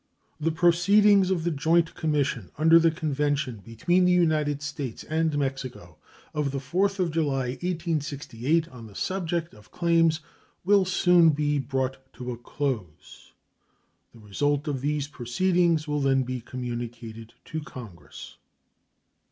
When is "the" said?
0.39-0.49, 1.43-1.51, 2.79-2.89, 4.03-4.11, 6.49-6.57, 8.87-8.95, 14.11-14.19